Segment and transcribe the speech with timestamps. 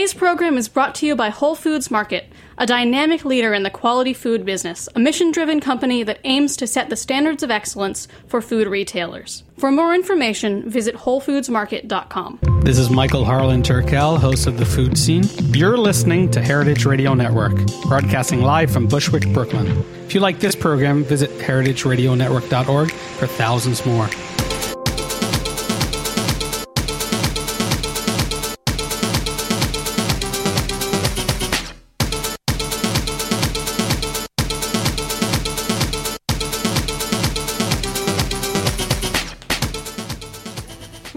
[0.00, 2.24] Today's program is brought to you by Whole Foods Market,
[2.56, 6.66] a dynamic leader in the quality food business, a mission driven company that aims to
[6.66, 9.44] set the standards of excellence for food retailers.
[9.58, 12.62] For more information, visit WholeFoodsMarket.com.
[12.62, 15.24] This is Michael Harlan Turkel, host of The Food Scene.
[15.52, 19.66] You're listening to Heritage Radio Network, broadcasting live from Bushwick, Brooklyn.
[20.06, 24.08] If you like this program, visit heritageradionetwork.org for thousands more.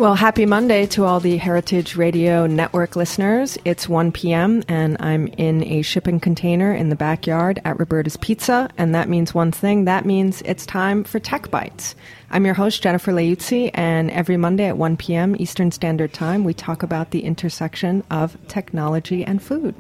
[0.03, 3.57] Well, happy Monday to all the Heritage Radio Network listeners.
[3.63, 8.69] It's 1 p.m., and I'm in a shipping container in the backyard at Roberta's Pizza,
[8.77, 11.95] and that means one thing that means it's time for Tech Bites.
[12.31, 15.37] I'm your host, Jennifer Leuzzi, and every Monday at 1 p.m.
[15.39, 19.73] Eastern Standard Time, we talk about the intersection of technology and food.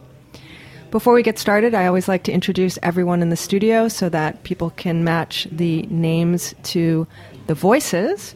[0.89, 4.41] Before we get started, I always like to introduce everyone in the studio so that
[4.45, 7.07] people can match the names to
[7.47, 8.35] the voices.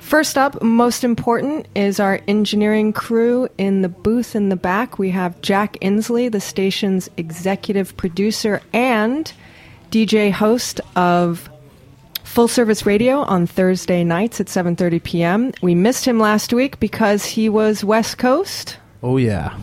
[0.00, 4.98] First up, most important, is our engineering crew in the booth in the back.
[4.98, 9.32] We have Jack Inslee, the station's executive producer and
[9.90, 11.48] DJ host of
[12.24, 15.52] Full Service Radio on Thursday nights at 7:30 p.m.
[15.62, 18.78] We missed him last week because he was West Coast.
[19.02, 19.56] Oh yeah,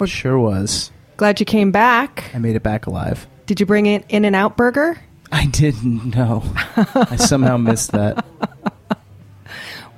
[0.00, 0.90] it sure was.
[1.16, 2.30] Glad you came back.
[2.34, 3.26] I made it back alive.
[3.46, 4.98] Did you bring it In-N-Out burger?
[5.32, 6.42] I didn't know.
[6.76, 8.24] I somehow missed that.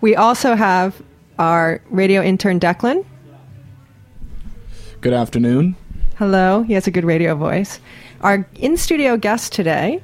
[0.03, 1.01] We also have
[1.39, 3.07] our radio intern Declan.
[5.01, 5.77] Good afternoon.
[6.17, 6.63] Hello.
[6.63, 7.79] He has a good radio voice.
[8.21, 10.03] Our in studio guests today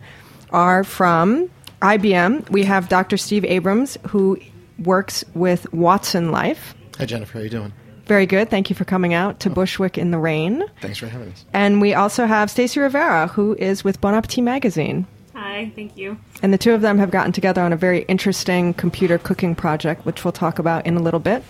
[0.51, 1.51] are from
[1.83, 2.49] IBM.
[2.51, 3.17] We have Dr.
[3.17, 4.39] Steve Abrams, who
[4.79, 6.77] works with Watson Life.
[6.99, 7.33] Hi, Jennifer.
[7.35, 7.73] How are you doing?
[8.07, 8.51] Very good.
[8.51, 9.53] Thank you for coming out to oh.
[9.53, 10.65] Bushwick in the rain.
[10.81, 11.45] Thanks for having us.
[11.53, 15.09] And we also have Stacey Rivera, who is with Bon Appetit Magazine.
[15.39, 16.19] Hi, thank you.
[16.43, 20.05] And the two of them have gotten together on a very interesting computer cooking project,
[20.05, 21.45] which we'll talk about in a little bit.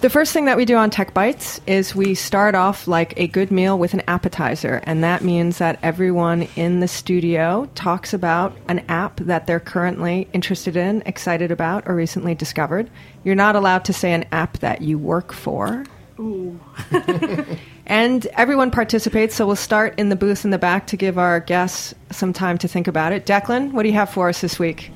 [0.00, 3.26] The first thing that we do on Tech Bites is we start off like a
[3.26, 8.56] good meal with an appetizer, and that means that everyone in the studio talks about
[8.68, 12.88] an app that they're currently interested in, excited about, or recently discovered.
[13.22, 15.84] You're not allowed to say an app that you work for.
[16.18, 16.58] Ooh.
[17.88, 21.40] And everyone participates, so we'll start in the booth in the back to give our
[21.40, 23.24] guests some time to think about it.
[23.24, 24.90] Declan, what do you have for us this week?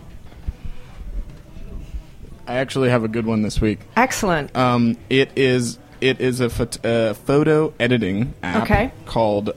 [2.47, 3.81] I actually have a good one this week.
[3.97, 4.55] Excellent.
[4.57, 8.93] Um, it is it is a phot- uh, photo editing app Okay.
[9.07, 9.51] called.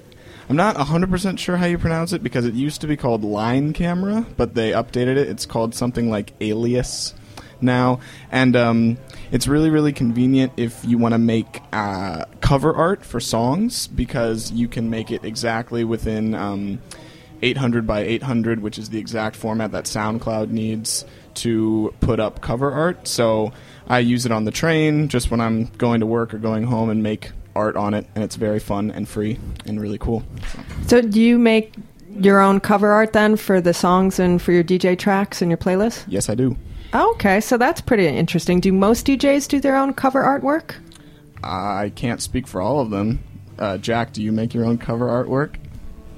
[0.48, 3.74] I'm not 100% sure how you pronounce it because it used to be called Line
[3.74, 5.28] Camera, but they updated it.
[5.28, 7.16] It's called something like Alias
[7.62, 8.00] now,
[8.32, 8.98] and um,
[9.32, 14.52] it's really really convenient if you want to make uh, cover art for songs because
[14.52, 16.80] you can make it exactly within um,
[17.42, 21.06] 800 by 800, which is the exact format that SoundCloud needs
[21.36, 23.08] to put up cover art.
[23.08, 23.52] So
[23.88, 26.90] I use it on the train just when I'm going to work or going home
[26.90, 30.24] and make art on it, and it's very fun and free and really cool.
[30.88, 31.74] So, do you make
[32.10, 35.58] your own cover art then for the songs and for your DJ tracks and your
[35.58, 36.04] playlist?
[36.08, 36.58] Yes, I do.
[36.94, 38.60] Okay, so that's pretty interesting.
[38.60, 40.76] Do most DJs do their own cover artwork?
[41.44, 43.24] I can't speak for all of them.
[43.60, 45.56] Uh, Jack, do you make your own cover artwork?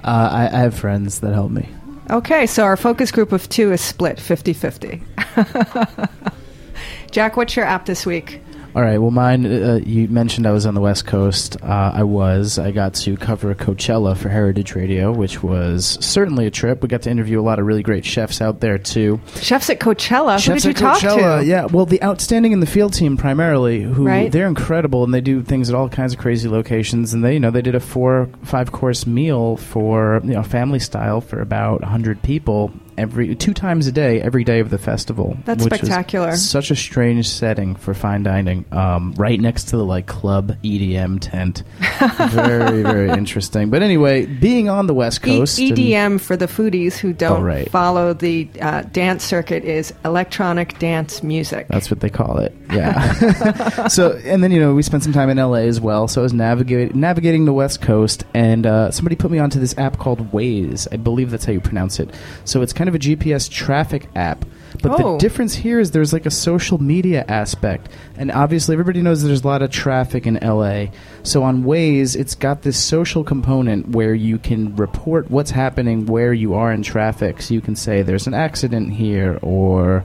[0.04, 1.68] Uh, I, I have friends that help me.
[2.10, 5.02] Okay, so our focus group of two is split 50 50.
[7.10, 8.40] Jack, what's your app this week?
[8.78, 8.98] All right.
[8.98, 9.44] Well, mine.
[9.44, 11.56] Uh, you mentioned I was on the West Coast.
[11.60, 12.60] Uh, I was.
[12.60, 16.80] I got to cover Coachella for Heritage Radio, which was certainly a trip.
[16.80, 19.20] We got to interview a lot of really great chefs out there too.
[19.40, 20.38] Chefs at Coachella.
[20.38, 21.44] Chefs Who did you talk Coachella, to?
[21.44, 21.64] yeah.
[21.64, 24.30] Well, the outstanding in the field team primarily, who Right.
[24.30, 27.12] they're incredible and they do things at all kinds of crazy locations.
[27.12, 30.78] And they, you know, they did a four, five course meal for you know family
[30.78, 35.36] style for about hundred people every two times a day, every day of the festival.
[35.44, 36.36] That's spectacular.
[36.36, 41.18] Such a strange setting for fine dining, um, right next to the like club EDM
[41.20, 41.62] tent.
[42.30, 43.70] very, very interesting.
[43.70, 47.40] But anyway, being on the West E- Coast, and- EDM for the foodies who don't
[47.40, 47.70] Oh, right.
[47.70, 51.68] follow the uh, dance circuit is electronic dance music.
[51.68, 52.54] That's what they call it.
[52.72, 53.86] Yeah.
[53.88, 56.08] so, and then you know we spent some time in LA as well.
[56.08, 59.76] So I was navigate, navigating the West Coast, and uh, somebody put me onto this
[59.78, 60.86] app called Waze.
[60.92, 62.12] I believe that's how you pronounce it.
[62.44, 64.44] So it's kind of a GPS traffic app.
[64.82, 65.12] But Oh.
[65.12, 69.42] the difference here is there's like a social media aspect, and obviously everybody knows there's
[69.42, 70.86] a lot of traffic in LA.
[71.22, 76.32] So on Waze, it's got this social component where you can report what's happening where
[76.32, 77.40] you are in traffic.
[77.42, 80.04] So you can say there's an accident here, or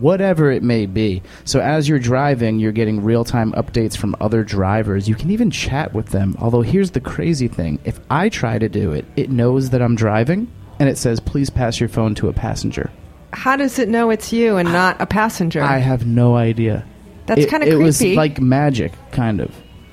[0.00, 1.22] whatever it may be.
[1.44, 5.08] So as you're driving, you're getting real time updates from other drivers.
[5.08, 6.36] You can even chat with them.
[6.38, 9.94] Although, here's the crazy thing if I try to do it, it knows that I'm
[9.96, 12.90] driving and it says, please pass your phone to a passenger.
[13.32, 15.62] How does it know it's you and not a passenger?
[15.62, 16.84] I have no idea.
[17.26, 19.50] That's kinda It was like magic, kind of.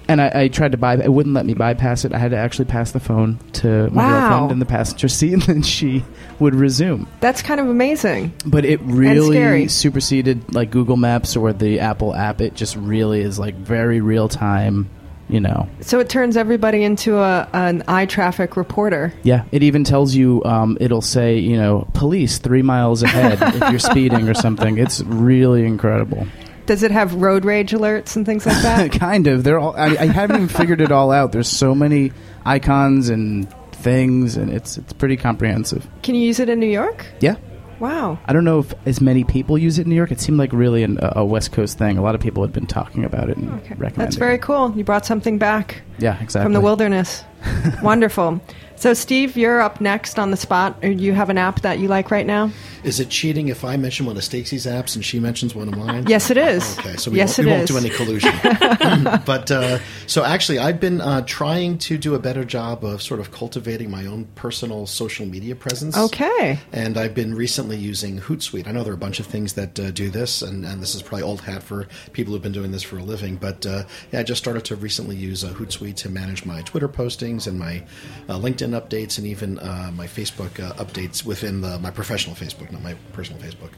[0.08, 0.96] And I, I tried to buy.
[0.96, 2.14] It wouldn't let me bypass it.
[2.14, 4.30] I had to actually pass the phone to my Wow.
[4.30, 6.04] girlfriend in the passenger seat, and then she
[6.40, 7.08] would resume.
[7.22, 8.34] That's kind of amazing.
[8.46, 8.94] But it scary.
[8.98, 12.42] really superseded like Google Maps or the Apple app.
[12.42, 14.90] It just really is like very real time.
[15.30, 19.14] You know, So it turns everybody into a, an eye traffic reporter.
[19.24, 19.46] yeah.
[19.52, 20.44] It even tells you.
[20.44, 24.78] Um, it'll say, you know, police three miles ahead if you're speeding or something.
[24.78, 26.28] It's really incredible.
[26.66, 28.92] Does it have road rage alerts and things like that?
[29.00, 29.44] kind of.
[29.44, 29.76] They're all.
[29.76, 31.32] I, I haven't even figured it all out.
[31.32, 32.12] There's so many
[32.46, 35.88] icons and things, and it's it's pretty comprehensive.
[36.04, 37.06] Can you use it in New York?
[37.22, 37.36] Yeah.
[37.84, 38.18] Wow.
[38.26, 40.10] I don't know if as many people use it in New York.
[40.10, 41.98] It seemed like really an, a West Coast thing.
[41.98, 43.76] A lot of people had been talking about it and Okay.
[43.76, 43.98] recommending.
[43.98, 44.42] That's very it.
[44.42, 44.72] cool.
[44.74, 46.46] You brought something back Yeah, exactly.
[46.46, 47.26] from the wilderness.
[47.84, 48.42] Wonderful.
[48.76, 50.78] So, Steve, you're up next on the spot.
[50.84, 52.52] Or You have an app that you like right now?
[52.84, 55.78] Is it cheating if I mention one of Stacey's apps and she mentions one of
[55.78, 56.06] mine?
[56.08, 56.78] Yes, it is.
[56.80, 58.34] Okay, so we, yes, won't, we won't do any collusion.
[59.26, 63.22] but uh, so actually, I've been uh, trying to do a better job of sort
[63.22, 65.98] of cultivating my own personal social media presence.
[65.98, 66.60] Okay.
[66.74, 68.68] And I've been recently using Hootsuite.
[68.68, 70.94] I know there are a bunch of things that uh, do this, and, and this
[70.94, 73.38] is probably old hat for people who've been doing this for a living.
[73.38, 76.90] But uh, yeah, I just started to recently use uh, Hootsuite to manage my Twitter
[77.48, 77.84] and my
[78.30, 82.72] uh, LinkedIn updates, and even uh, my Facebook uh, updates within the, my professional Facebook,
[82.72, 83.72] not my personal Facebook.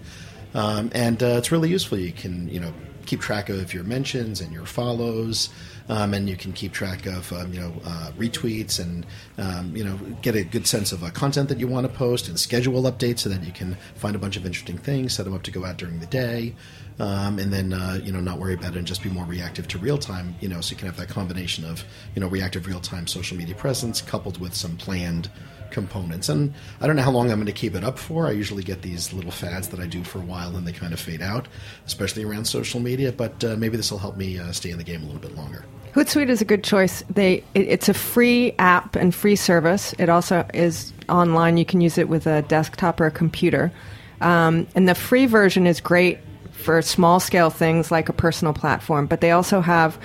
[0.53, 1.97] Um, and uh, it's really useful.
[1.97, 2.73] You can, you know,
[3.05, 5.49] keep track of your mentions and your follows,
[5.89, 9.05] um, and you can keep track of, um, you know, uh, retweets and,
[9.37, 12.27] um, you know, get a good sense of uh, content that you want to post
[12.27, 15.33] and schedule updates so that you can find a bunch of interesting things, set them
[15.33, 16.55] up to go out during the day,
[16.99, 19.67] um, and then, uh, you know, not worry about it and just be more reactive
[19.67, 21.83] to real time, you know, so you can have that combination of,
[22.15, 25.29] you know, reactive real time social media presence coupled with some planned
[25.71, 26.29] components.
[26.29, 28.27] And I don't know how long I'm going to keep it up for.
[28.27, 30.93] I usually get these little fads that I do for a while and they kind
[30.93, 31.47] of fade out,
[31.85, 33.11] especially around social media.
[33.11, 35.35] But uh, maybe this will help me uh, stay in the game a little bit
[35.35, 35.65] longer.
[35.93, 37.03] Hootsuite is a good choice.
[37.09, 39.93] They it, it's a free app and free service.
[39.97, 41.55] It also is online.
[41.55, 43.71] You can use it with a desktop or a computer.
[44.19, 46.19] Um, and the free version is great
[46.51, 49.05] for small scale things like a personal platform.
[49.05, 49.97] But they also have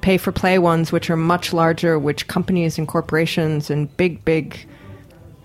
[0.00, 4.66] pay for play ones, which are much larger, which companies and corporations and big big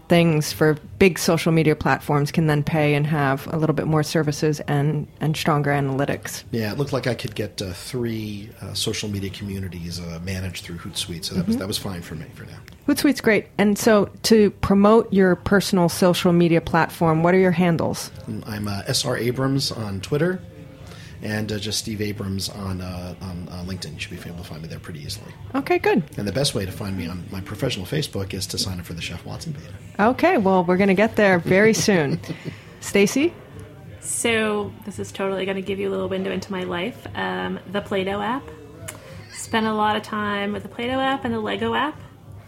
[0.09, 4.03] things for big social media platforms can then pay and have a little bit more
[4.03, 6.43] services and and stronger analytics.
[6.51, 10.65] Yeah, it looked like I could get uh, three uh, social media communities uh, managed
[10.65, 12.57] through Hootsuite, so that was that was fine for me for now.
[12.87, 13.47] Hootsuite's great.
[13.59, 18.09] And so to promote your personal social media platform, what are your handles?
[18.47, 20.41] I'm uh, SR Abrams on Twitter,
[21.21, 23.93] and uh, just Steve Abrams on uh, on uh, LinkedIn.
[23.93, 25.31] You should be able to find me there pretty easily.
[25.55, 26.03] Okay, good.
[26.17, 28.85] And the best way to find me on my professional Facebook is to sign up
[28.85, 29.73] for the Chef Watson beta.
[30.11, 32.19] Okay, well, we're going to get there very soon.
[32.79, 33.33] Stacey?
[33.99, 37.05] So this is totally going to give you a little window into my life.
[37.15, 38.43] Um, the Play-Doh app.
[39.33, 41.99] Spent a lot of time with the Play-Doh app and the Lego app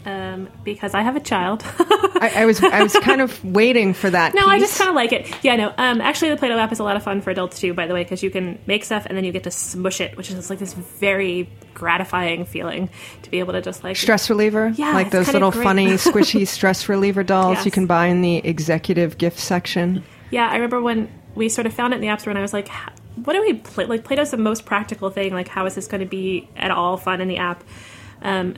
[0.04, 1.62] um, because I have a child.
[1.78, 4.34] I, I was I was kind of waiting for that.
[4.34, 5.32] No, I just kind of like it.
[5.44, 5.74] Yeah, no.
[5.76, 7.74] Um, actually, the Play-Doh app is a lot of fun for adults too.
[7.74, 10.16] By the way, because you can make stuff and then you get to smush it,
[10.16, 12.90] which is like this very gratifying feeling
[13.22, 14.68] to be able to just like stress reliever.
[14.76, 17.64] Yeah, like those little funny squishy stress reliever dolls Yes.
[17.64, 20.04] you can buy in the executive gift section.
[20.30, 22.42] Yeah, I remember when we sort of found it in the app store, and I
[22.42, 22.68] was like,
[23.16, 23.84] what do we play?
[23.86, 25.32] Like Play-Doh's the most practical thing.
[25.32, 27.62] Like how is this going to be at all fun in the app?
[28.22, 28.54] Um,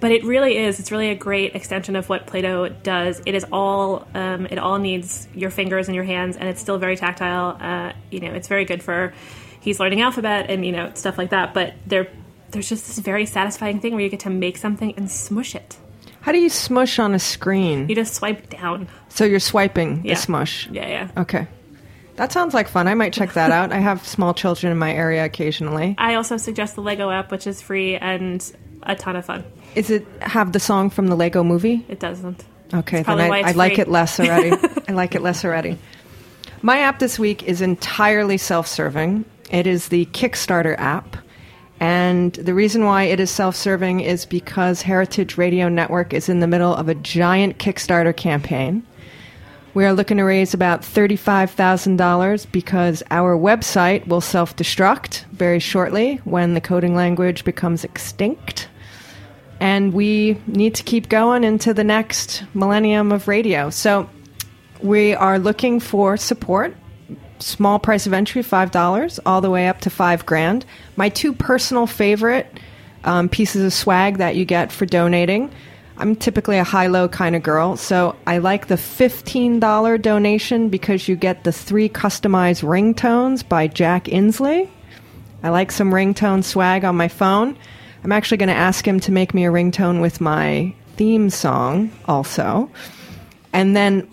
[0.00, 0.78] but it really is.
[0.80, 3.20] It's really a great extension of what Play-Doh does.
[3.26, 4.06] It is all.
[4.14, 7.56] Um, it all needs your fingers and your hands, and it's still very tactile.
[7.60, 9.12] Uh, you know, it's very good for.
[9.60, 11.52] He's learning alphabet and you know stuff like that.
[11.54, 12.08] But there,
[12.52, 15.76] there's just this very satisfying thing where you get to make something and smush it.
[16.20, 17.88] How do you smush on a screen?
[17.88, 18.88] You just swipe down.
[19.08, 20.14] So you're swiping Yeah.
[20.14, 20.68] the smush.
[20.70, 21.08] Yeah, yeah.
[21.16, 21.46] Okay.
[22.16, 22.88] That sounds like fun.
[22.88, 23.72] I might check that out.
[23.72, 25.94] I have small children in my area occasionally.
[25.98, 28.44] I also suggest the Lego app, which is free and
[28.82, 29.44] a ton of fun.
[29.78, 31.86] Is it have the song from the Lego movie?
[31.88, 32.44] It doesn't.
[32.74, 34.50] Okay, then I, I like it less already.
[34.88, 35.78] I like it less already.
[36.62, 39.24] My app this week is entirely self serving.
[39.52, 41.16] It is the Kickstarter app.
[41.78, 46.40] And the reason why it is self serving is because Heritage Radio Network is in
[46.40, 48.84] the middle of a giant Kickstarter campaign.
[49.74, 56.16] We are looking to raise about $35,000 because our website will self destruct very shortly
[56.24, 58.67] when the coding language becomes extinct
[59.60, 63.70] and we need to keep going into the next millennium of radio.
[63.70, 64.08] So
[64.82, 66.76] we are looking for support.
[67.40, 70.64] Small price of entry, five dollars, all the way up to five grand.
[70.96, 72.58] My two personal favorite
[73.04, 75.50] um, pieces of swag that you get for donating.
[75.96, 81.08] I'm typically a high-low kind of girl, so I like the fifteen dollar donation because
[81.08, 84.68] you get the three customized ringtones by Jack Inslee.
[85.42, 87.56] I like some ringtone swag on my phone.
[88.04, 91.90] I'm actually going to ask him to make me a ringtone with my theme song
[92.06, 92.70] also.
[93.52, 94.08] And then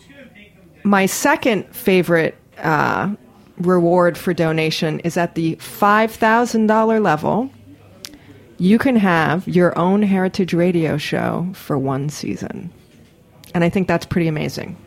[0.84, 3.16] my second favorite uh,
[3.58, 7.50] reward for donation is at the $5,000 level.
[8.58, 12.72] You can have your own Heritage Radio show for one season.
[13.54, 14.78] And I think that's pretty amazing.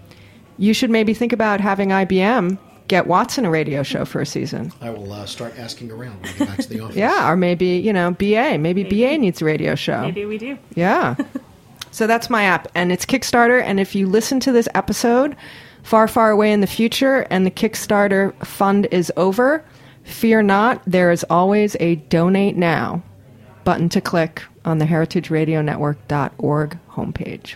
[0.56, 4.72] You should maybe think about having IBM get Watson a radio show for a season.
[4.80, 6.96] I will uh, start asking around when I get back to the office.
[6.96, 8.58] Yeah, or maybe, you know, BA.
[8.58, 10.02] Maybe, BA needs a radio show.
[10.02, 10.58] Maybe we do.
[10.74, 11.14] Yeah.
[11.90, 13.62] so that's my app, and it's Kickstarter.
[13.62, 15.36] And if you listen to this episode
[15.82, 19.64] far, far away in the future and the Kickstarter fund is over,
[20.04, 23.02] fear not, there is always a donate now
[23.64, 27.54] button to click on the heritageradionetwork.org homepage.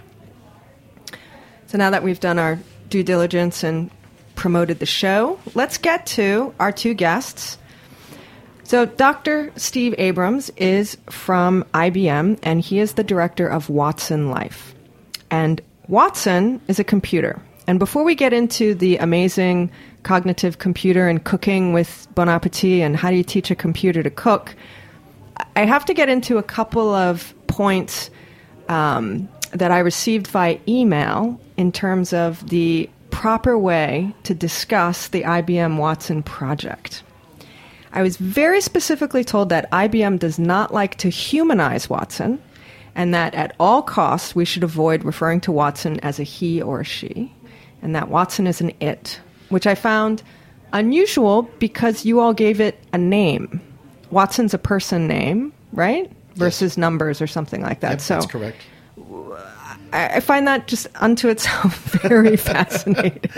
[1.66, 2.58] So now that we've done our
[2.90, 3.90] due diligence and
[4.42, 7.58] promoted the show, let's get to our two guests.
[8.64, 9.52] So, Dr.
[9.54, 14.74] Steve Abrams is from IBM, and he is the director of Watson Life.
[15.30, 17.40] And Watson is a computer.
[17.68, 19.70] And before we get into the amazing
[20.02, 24.10] cognitive computer and cooking with Bon Appetit and how do you teach a computer to
[24.10, 24.56] cook,
[25.54, 28.10] I have to get into a couple of points
[28.68, 35.22] um, that I received via email in terms of the proper way to discuss the
[35.22, 37.04] IBM Watson project.
[37.92, 42.42] I was very specifically told that IBM does not like to humanize Watson
[42.94, 46.80] and that at all costs we should avoid referring to Watson as a he or
[46.80, 47.32] a she,
[47.80, 50.22] and that Watson is an it, which I found
[50.72, 53.60] unusual because you all gave it a name.
[54.10, 56.10] Watson's a person name, right?
[56.34, 57.92] Versus numbers or something like that.
[57.92, 58.58] Yep, so that's correct.
[59.92, 63.30] I, find that just unto itself very fascinating.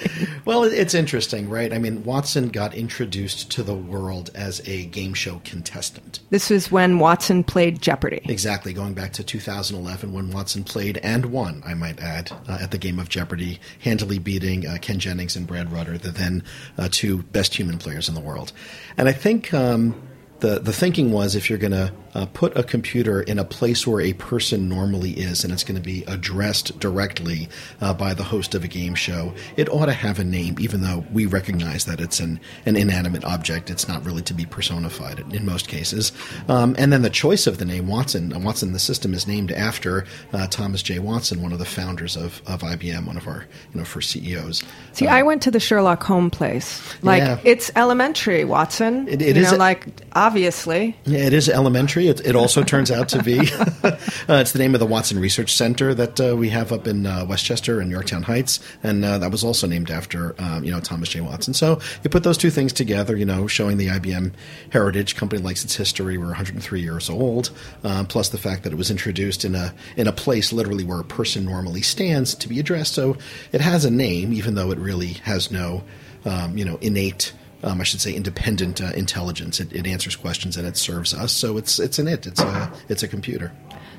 [0.45, 1.73] Well, it's interesting, right?
[1.73, 6.21] I mean, Watson got introduced to the world as a game show contestant.
[6.31, 8.21] This was when Watson played Jeopardy.
[8.25, 12.71] Exactly, going back to 2011 when Watson played and won, I might add, uh, at
[12.71, 16.43] the game of Jeopardy, handily beating uh, Ken Jennings and Brad Rutter, the then
[16.79, 18.53] uh, two best human players in the world.
[18.97, 19.95] And I think um,
[20.41, 23.87] the the thinking was if you're going to uh, put a computer in a place
[23.87, 27.49] where a person normally is, and it's going to be addressed directly
[27.81, 30.81] uh, by the host of a game show, it ought to have a name, even
[30.83, 33.71] though we recognize that it's an, an inanimate object.
[33.71, 36.13] It's not really to be personified in, in most cases.
[36.49, 39.51] Um, and then the choice of the name Watson, uh, Watson, the system is named
[39.53, 40.99] after uh, Thomas J.
[41.01, 44.63] Watson, one of the founders of, of IBM, one of our you know first CEOs.
[44.93, 46.81] See, I went to the Sherlock Holmes place.
[47.03, 47.39] Like, Yeah.
[47.45, 49.09] it's elementary, Watson.
[49.09, 50.97] It- it you is know, a- like, obviously.
[51.05, 52.04] Yeah, it is elementary.
[52.09, 53.39] It, it also turns out to be.
[53.83, 53.97] uh,
[54.29, 57.25] it's the name of the Watson Research Center that uh, we have up in uh,
[57.25, 61.09] Westchester and Yorktown Heights, and uh, that was also named after um, you know Thomas
[61.09, 61.21] J.
[61.21, 61.55] Watson.
[61.55, 64.33] So you put those two things together, you know, showing the IBM
[64.71, 65.17] heritage.
[65.17, 66.19] Company likes its history.
[66.19, 67.51] We're 103 years old,
[67.83, 71.01] uh, plus the fact that it was introduced in a in a place literally where
[71.01, 72.95] a person normally stands to be addressed.
[72.95, 73.17] So
[73.53, 75.85] it has a name, even though it really has no
[76.25, 77.33] um, you know innate
[77.65, 79.59] um, I should say, independent uh, intelligence.
[79.59, 81.33] It, it answers questions and it serves us.
[81.33, 82.27] So it's it's an it.
[82.27, 83.53] It's a it's a computer.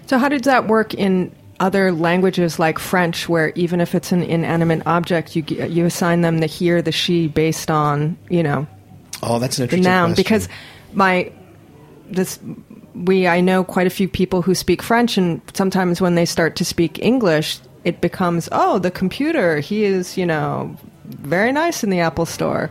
[0.08, 4.22] So, how does that work in other languages like French, where even if it's an
[4.24, 8.68] inanimate object, you, you assign them the he or the she based on, you know,
[9.24, 10.24] Oh, that's an interesting the noun question.
[10.24, 10.50] because
[10.94, 11.32] my
[12.10, 12.38] this
[12.94, 16.56] we I know quite a few people who speak French, and sometimes when they start
[16.58, 19.60] to speak English, it becomes oh the computer.
[19.60, 22.70] He is you know very nice in the Apple Store.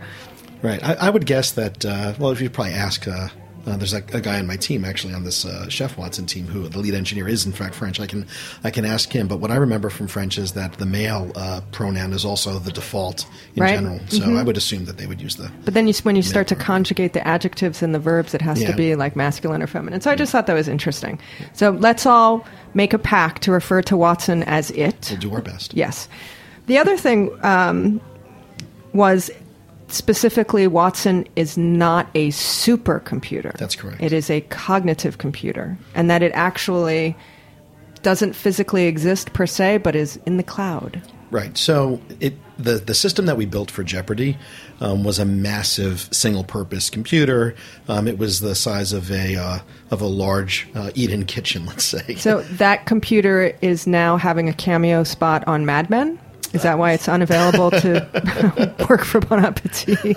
[0.65, 0.83] Right.
[0.83, 1.85] I, I would guess that.
[1.85, 3.29] Uh, well, if you probably ask, uh,
[3.67, 6.47] uh, there's a, a guy on my team actually on this uh, Chef Watson team
[6.47, 8.01] who the lead engineer is in fact French.
[8.01, 8.27] I can
[8.63, 9.29] I can ask him.
[9.29, 12.73] But what I remember from French is that the male uh, pronoun is also the
[12.73, 13.75] default in Right.
[13.75, 14.01] general.
[14.09, 15.51] So I would assume that they would use the.
[15.67, 18.65] But then you, when you start to conjugate the adjectives and the verbs, it has
[18.65, 20.01] to be like masculine or feminine.
[20.01, 21.19] So I just thought that was interesting.
[21.53, 25.09] So let's all make a pact to refer to Watson as it.
[25.11, 25.75] We'll do our best.
[25.75, 26.09] Yes.
[26.67, 28.01] The other thing um,
[28.95, 29.31] was
[29.89, 33.57] specifically Watson is not a supercomputer.
[33.57, 34.03] That's correct.
[34.03, 37.17] It is a cognitive computer, and that it actually
[38.03, 41.03] doesn't physically exist per se, but is in the cloud.
[41.31, 41.57] Right.
[41.59, 44.39] So it the the system that we built for Jeopardy
[44.81, 47.57] um, was a massive single-purpose computer.
[47.89, 49.59] Um, it was the size of a uh,
[49.91, 52.15] of a large uh, eat-in kitchen, let's say.
[52.15, 56.21] So that computer is now having a cameo spot on Mad Men.
[56.55, 60.17] Is that why it's unavailable to work for Bon Appetit?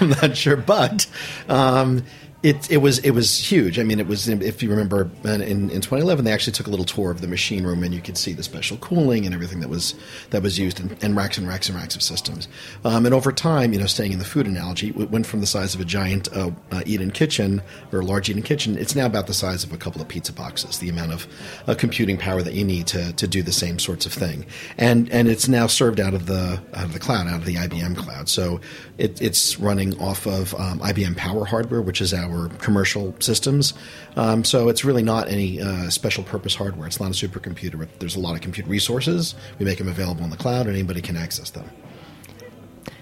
[0.00, 1.06] I'm not sure, but
[1.48, 2.04] um,
[2.42, 3.80] it it was it was huge.
[3.80, 6.84] I mean, it was if you remember in, in 2011 they actually took a little
[6.84, 9.68] tour of the machine room and you could see the special cooling and everything that
[9.68, 9.96] was
[10.30, 12.46] that was used and, and racks and racks and racks of systems.
[12.84, 15.48] Um, and over time, you know, staying in the food analogy, it went from the
[15.48, 17.60] size of a giant uh, uh, eat-in kitchen
[17.92, 18.78] or a large eat-in kitchen.
[18.78, 20.78] It's now about the size of a couple of pizza boxes.
[20.78, 21.26] The amount of
[21.66, 25.10] uh, computing power that you need to to do the same sorts of thing, and
[25.10, 27.96] and it's now served out of the out of the cloud, out of the IBM
[27.96, 28.28] cloud.
[28.28, 28.60] So
[28.96, 32.27] it, it's running off of um, IBM Power hardware, which is our
[32.58, 33.74] commercial systems.
[34.16, 36.86] Um, so it's really not any uh, special purpose hardware.
[36.86, 37.78] It's not a supercomputer.
[37.78, 39.34] But there's a lot of compute resources.
[39.58, 41.70] We make them available in the cloud, and anybody can access them.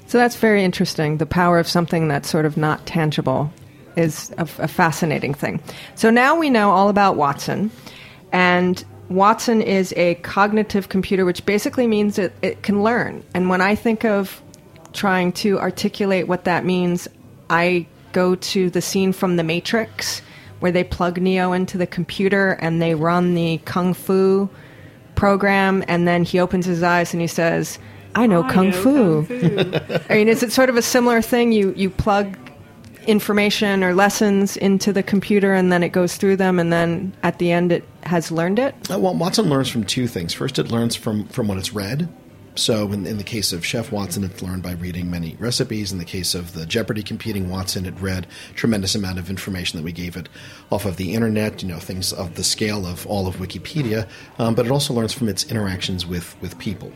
[0.06, 1.16] So that's very interesting.
[1.18, 3.50] The power of something that's sort of not tangible
[3.96, 5.60] is a, a fascinating thing.
[5.94, 7.70] So now we know all about Watson,
[8.32, 13.24] and Watson is a cognitive computer, which basically means that it can learn.
[13.34, 14.42] And when I think of
[14.92, 17.08] trying to articulate what that means,
[17.48, 20.22] I go to the scene from The Matrix
[20.60, 24.48] where they plug Neo into the computer and they run the kung fu
[25.14, 27.78] program, and then he opens his eyes and he says,
[28.14, 29.40] "I know I kung know fu." kung
[29.88, 29.98] fu.
[30.08, 31.52] I mean, is it sort of a similar thing?
[31.52, 32.38] You you plug
[33.06, 37.38] information or lessons into the computer, and then it goes through them, and then at
[37.38, 38.74] the end, it has learned it.
[38.90, 40.32] Uh, well, Watson learns from two things.
[40.32, 42.08] First, it learns from, from what it's read.
[42.56, 45.92] So, in, in the case of Chef Watson, it learned by reading many recipes.
[45.92, 49.84] In the case of the Jeopardy competing Watson, it read tremendous amount of information that
[49.84, 50.30] we gave it
[50.70, 51.62] off of the internet.
[51.62, 54.08] You know, things of the scale of all of Wikipedia.
[54.38, 56.90] Um, but it also learns from its interactions with with people.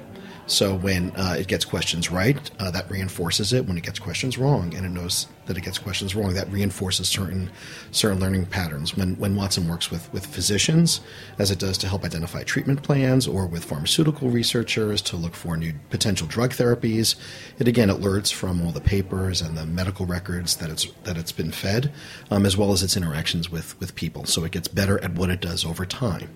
[0.47, 3.67] So when uh, it gets questions right, uh, that reinforces it.
[3.67, 7.09] When it gets questions wrong, and it knows that it gets questions wrong, that reinforces
[7.09, 7.51] certain
[7.91, 8.97] certain learning patterns.
[8.97, 11.01] When when Watson works with with physicians,
[11.41, 15.57] as it does to help identify treatment plans, or with pharmaceutical researchers to look for
[15.57, 17.17] new potential drug therapies,
[17.59, 21.33] it again alerts from all the papers and the medical records that it's that it's
[21.33, 21.93] been fed,
[22.31, 24.25] um, as well as its interactions with with people.
[24.27, 26.31] So it gets better at what it does over time.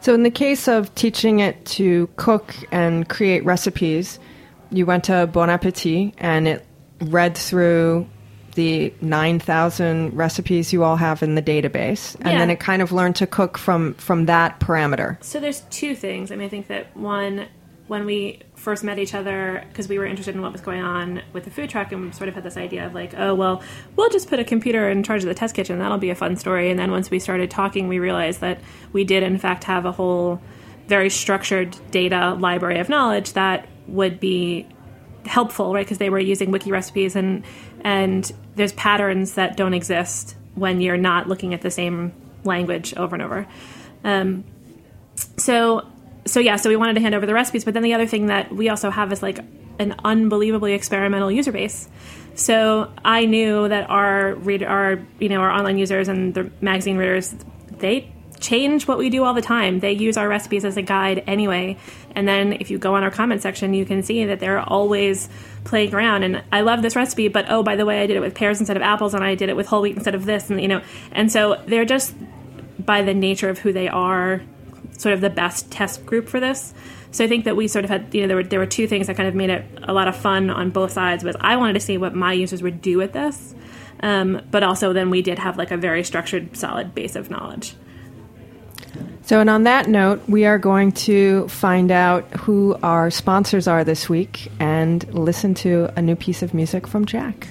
[0.00, 4.18] So, in the case of teaching it to cook and create recipes,
[4.70, 6.66] you went to Bon Appetit and it
[7.00, 8.08] read through
[8.56, 12.38] the 9,000 recipes you all have in the database, and Yeah.
[12.38, 15.16] then it kind of learned to cook from from that parameter.
[15.22, 16.32] So there's two things.
[16.32, 17.46] I mean, I think that one,
[17.86, 21.22] when we first met each other, because we were interested in what was going on
[21.32, 23.62] with the food truck, and we sort of had this idea of like, oh well,
[23.94, 25.78] we'll just put a computer in charge of the test kitchen.
[25.78, 26.70] That'll be a fun story.
[26.70, 28.58] And then once we started talking, we realized that
[28.92, 30.40] we did in fact have a whole
[30.88, 34.66] very structured data library of knowledge that would be
[35.26, 35.84] helpful, right?
[35.84, 37.42] Because they were using wiki recipes and
[37.82, 42.12] and there's patterns that don't exist when you're not looking at the same
[42.44, 43.46] language over and over.
[44.04, 44.44] Um,
[45.36, 45.86] so
[46.24, 48.26] so yeah, so we wanted to hand over the recipes, but then the other thing
[48.26, 49.38] that we also have is like
[49.78, 51.88] an unbelievably experimental user base.
[52.34, 56.96] So I knew that our read our you know our online users and the magazine
[56.96, 57.34] readers
[57.78, 58.12] they
[58.46, 59.80] change what we do all the time.
[59.80, 61.76] They use our recipes as a guide anyway.
[62.14, 65.28] And then if you go on our comment section, you can see that they're always
[65.64, 66.22] playing around.
[66.22, 68.60] And I love this recipe, but oh, by the way, I did it with pears
[68.60, 70.68] instead of apples, and I did it with whole wheat instead of this, and you
[70.68, 70.80] know.
[71.12, 72.14] And so they're just
[72.78, 74.42] by the nature of who they are,
[74.96, 76.72] sort of the best test group for this.
[77.10, 78.86] So I think that we sort of had, you know, there were there were two
[78.86, 81.24] things that kind of made it a lot of fun on both sides.
[81.24, 83.54] Was I wanted to see what my users would do with this,
[84.00, 87.74] um, but also then we did have like a very structured, solid base of knowledge.
[89.26, 93.82] So, and on that note, we are going to find out who our sponsors are
[93.82, 97.48] this week and listen to a new piece of music from Jack.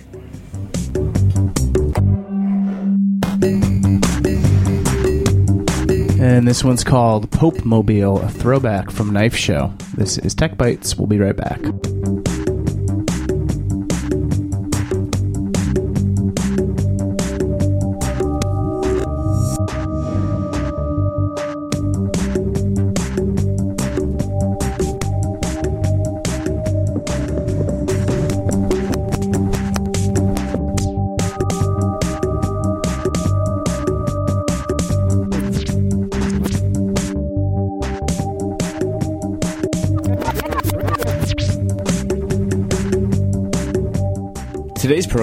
[6.17, 9.73] And this one's called Pope Mobile, a throwback from Knife Show.
[9.95, 10.95] This is Tech Bites.
[10.95, 11.59] We'll be right back.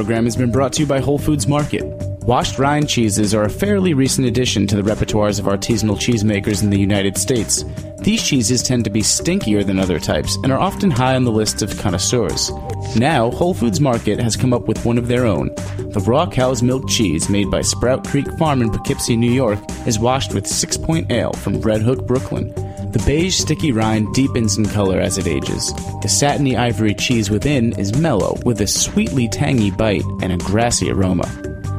[0.02, 1.84] Program has been brought to you by Whole Foods Market.
[2.24, 6.70] Washed rind cheeses are a fairly recent addition to the repertoires of artisanal cheesemakers in
[6.70, 7.64] the United States.
[8.00, 11.30] These cheeses tend to be stinkier than other types and are often high on the
[11.30, 12.50] lists of connoisseurs.
[12.96, 15.54] Now, Whole Foods Market has come up with one of their own.
[15.92, 20.00] The raw cow's milk cheese made by Sprout Creek Farm in Poughkeepsie, New York, is
[20.00, 22.52] washed with Sixpoint Ale from Red Hook, Brooklyn.
[22.92, 25.72] The beige sticky rind deepens in color as it ages.
[26.02, 30.90] The satiny ivory cheese within is mellow, with a sweetly tangy bite and a grassy
[30.90, 31.26] aroma.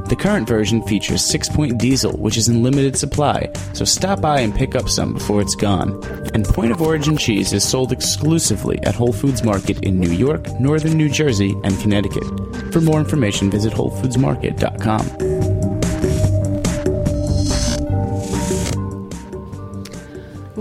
[0.10, 4.40] The current version features 6 point diesel, which is in limited supply, so stop by
[4.42, 6.04] and pick up some before it's gone.
[6.34, 10.48] And point of origin cheese is sold exclusively at Whole Foods Market in New York,
[10.60, 12.24] Northern New Jersey, and Connecticut.
[12.74, 15.33] For more information, visit WholeFoodsMarket.com.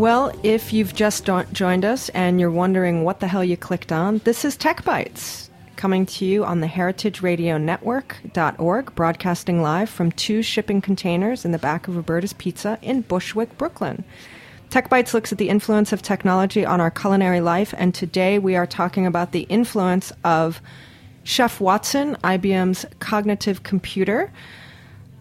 [0.02, 4.18] Well, if you've just joined us and you're wondering what the hell you clicked on,
[4.24, 10.80] this is Tech Bites coming to you on the heritageradionetwork.org, broadcasting live from two shipping
[10.80, 14.02] containers in the back of Roberta's Pizza in Bushwick, Brooklyn.
[14.70, 18.56] Tech Bites looks at the influence of technology on our culinary life, and today we
[18.56, 20.60] are talking about the influence of
[21.22, 24.32] Chef Watson, IBM's cognitive computer,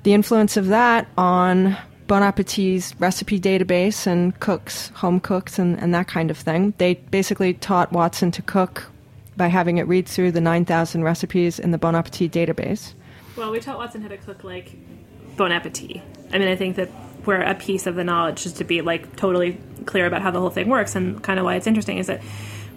[0.01, 1.77] the influence of that on
[2.11, 6.73] Bon Appetit's recipe database and cooks, home cooks, and, and that kind of thing.
[6.77, 8.91] They basically taught Watson to cook
[9.37, 12.95] by having it read through the 9,000 recipes in the Bon Appetit database.
[13.37, 14.73] Well, we taught Watson how to cook like
[15.37, 16.01] Bon Appetit.
[16.33, 16.89] I mean, I think that
[17.23, 20.41] where a piece of the knowledge is to be like totally clear about how the
[20.41, 22.21] whole thing works, and kind of why it's interesting is that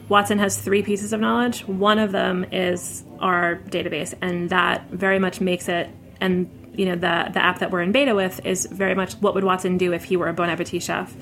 [0.09, 1.67] Watson has three pieces of knowledge.
[1.67, 6.95] One of them is our database, and that very much makes it and you know
[6.95, 9.93] the the app that we're in beta with is very much what would Watson do
[9.93, 11.15] if he were a Bon Appetit chef.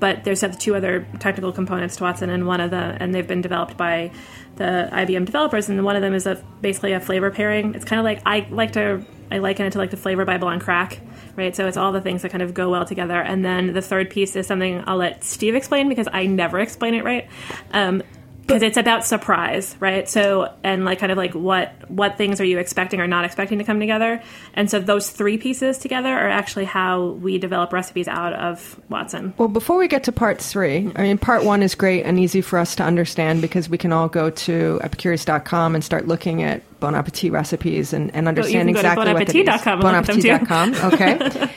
[0.00, 3.40] But there's two other technical components to Watson, and one of the and they've been
[3.40, 4.12] developed by
[4.56, 7.74] the IBM developers, and one of them is a basically a flavor pairing.
[7.74, 10.48] It's kind of like I like to I liken it to like the flavor Bible
[10.48, 11.00] on crack,
[11.36, 11.54] right?
[11.54, 13.20] So it's all the things that kind of go well together.
[13.20, 16.94] And then the third piece is something I'll let Steve explain because I never explain
[16.94, 17.28] it right.
[17.72, 18.02] Um,
[18.48, 20.08] because it's about surprise, right?
[20.08, 23.58] So and like kind of like what what things are you expecting or not expecting
[23.58, 24.22] to come together,
[24.54, 29.34] and so those three pieces together are actually how we develop recipes out of Watson.
[29.36, 32.40] Well, before we get to part three, I mean, part one is great and easy
[32.40, 36.62] for us to understand because we can all go to epicurious.com and start looking at
[36.80, 39.44] Bon Appetit recipes and, and understand exactly what it is.
[39.44, 40.74] Bonappetit.com.
[40.94, 41.50] okay.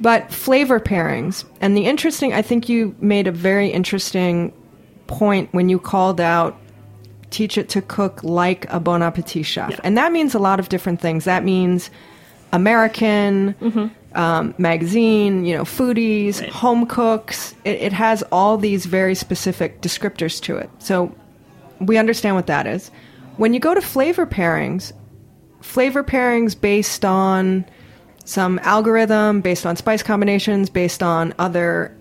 [0.00, 4.52] but flavor pairings and the interesting, I think you made a very interesting
[5.06, 6.56] point when you called out
[7.30, 9.70] teach it to cook like a bon appetit chef.
[9.70, 9.80] Yeah.
[9.82, 11.24] And that means a lot of different things.
[11.24, 11.90] That means
[12.52, 14.18] American, Mm-hmm.
[14.18, 16.50] um, magazine, you know, foodies, Right.
[16.50, 17.54] home cooks.
[17.64, 20.70] It, it has all these very specific descriptors to it.
[20.78, 21.14] So
[21.80, 22.90] we understand what that is.
[23.36, 24.92] When you go to flavor pairings,
[25.60, 27.64] flavor pairings based on
[28.24, 31.95] some algorithm, based on spice combinations, based on other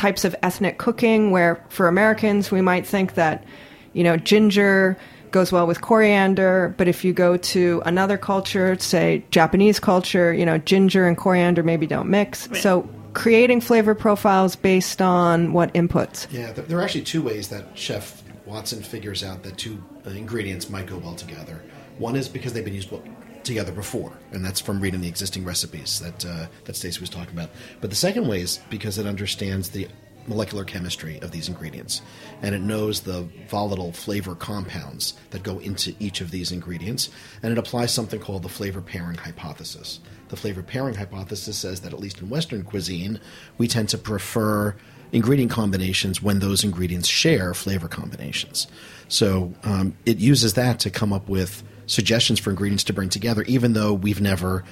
[0.00, 3.44] types of ethnic cooking where for Americans we might think that
[3.92, 4.96] you know ginger
[5.30, 10.46] goes well with coriander but if you go to another culture say Japanese culture you
[10.48, 12.62] know ginger and coriander maybe don't mix Right.
[12.62, 17.64] so creating flavor profiles based on what inputs Yeah, there are actually two ways that
[17.74, 19.74] Chef Watson figures out that two
[20.06, 21.56] uh, ingredients might go well together.
[21.98, 23.02] One is because they've been used well
[23.44, 27.32] together before, and that's from reading the existing recipes that uh, that Stacey was talking
[27.32, 27.50] about.
[27.80, 29.88] But the second way is because it understands the
[30.26, 32.02] molecular chemistry of these ingredients,
[32.42, 37.10] and it knows the volatile flavor compounds that go into each of these ingredients,
[37.42, 40.00] and it applies something called the flavor pairing hypothesis.
[40.28, 43.18] The flavor pairing hypothesis says that at least in Western cuisine,
[43.58, 44.76] we tend to prefer
[45.12, 48.68] ingredient combinations when those ingredients share flavor combinations.
[49.08, 53.42] So um, it uses that to come up with suggestions for ingredients to bring together,
[53.42, 54.62] even though we've never,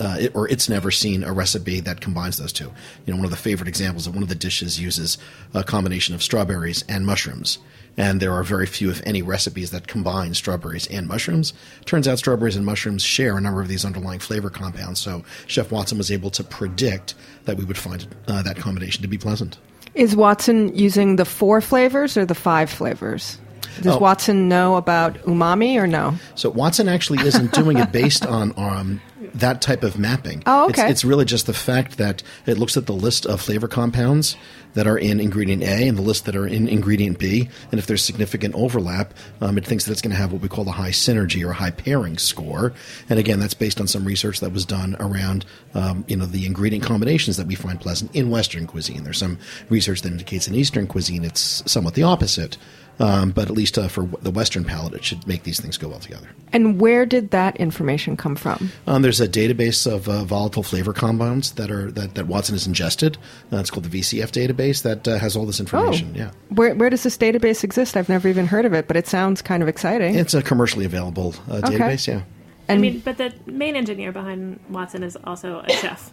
[0.00, 2.70] uh, it, or it's never seen a recipe that combines those two.
[3.06, 5.16] You know, one of the favorite examples of one of the dishes uses
[5.54, 7.58] a combination of strawberries and mushrooms.
[7.96, 11.52] and there are very few, if any, recipes that combine strawberries and mushrooms.
[11.84, 15.70] Turns out strawberries and mushrooms share a number of these underlying flavor compounds, so Chef
[15.70, 19.58] Watson was able to predict that we would find uh, that combination to be pleasant.
[19.94, 23.38] Is Watson using the four flavors or the five flavors?
[23.82, 23.98] Does Oh.
[23.98, 26.14] Watson know about umami or no?
[26.34, 29.00] So Watson actually isn't doing it based on um,
[29.34, 30.42] that type of mapping.
[30.46, 30.82] Oh, okay.
[30.82, 34.36] It's, it's really just the fact that it looks at the list of flavor compounds
[34.74, 37.86] that are in ingredient A and the list that are in ingredient B, and if
[37.86, 40.72] there's significant overlap, um, it thinks that it's going to have what we call a
[40.72, 42.72] high synergy or a high pairing score.
[43.08, 46.44] And again, that's based on some research that was done around um, you know the
[46.44, 49.04] ingredient combinations that we find pleasant in Western cuisine.
[49.04, 52.56] There's some research that indicates in Eastern cuisine it's somewhat the opposite.
[53.00, 55.88] Um, but at least uh, for the Western palate, it should make these things go
[55.88, 56.28] well together.
[56.52, 58.70] And where did that information come from?
[58.86, 62.66] Um, there's a database of uh, volatile flavor compounds that are that, that Watson has
[62.68, 63.18] ingested.
[63.52, 66.12] Uh, it's called the VCF database that uh, has all this information.
[66.14, 66.18] Oh.
[66.18, 67.96] Yeah, Where, where does this database exist?
[67.96, 70.14] I've never even heard of it, but it sounds kind of exciting.
[70.14, 71.78] it's a commercially available uh, Okay.
[71.78, 72.06] database.
[72.06, 72.22] Yeah.
[72.68, 76.12] I mean, but the main engineer behind Watson is also a chef,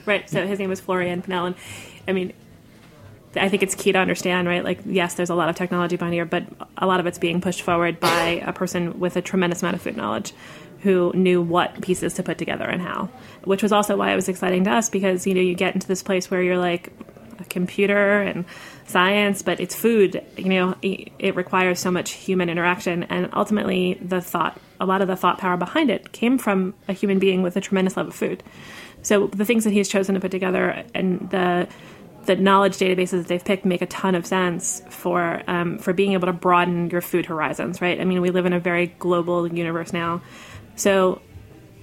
[0.06, 0.28] right?
[0.28, 1.54] So his name is Florian Pinel, and
[2.08, 2.32] I mean,
[3.34, 4.62] I think it's key to understand, right?
[4.62, 6.44] Like, yes, there's a lot of technology behind here, but
[6.76, 9.82] a lot of it's being pushed forward by a person with a tremendous amount of
[9.82, 10.32] food knowledge
[10.80, 13.08] who knew what pieces to put together and how,
[13.44, 15.86] which was also why it was exciting to us because, you know, you get into
[15.86, 16.92] this place where you're like
[17.38, 18.44] a computer and
[18.86, 23.04] science, but it's food, you know, it requires so much human interaction.
[23.04, 26.92] And ultimately, the thought, a lot of the thought power behind it came from a
[26.92, 28.42] human being with a tremendous love of food.
[29.02, 31.68] So the things that he's chosen to put together and the
[32.24, 36.12] the knowledge databases that they've picked make a ton of sense for um, for being
[36.12, 38.00] able to broaden your food horizons, right?
[38.00, 40.22] I mean, we live in a very global universe now,
[40.76, 41.20] so